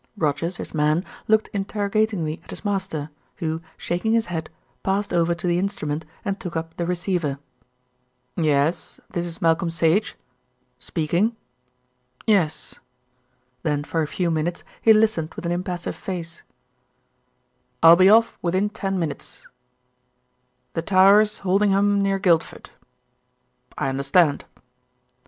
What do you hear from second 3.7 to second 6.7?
shaking his head, passed over to the instrument and took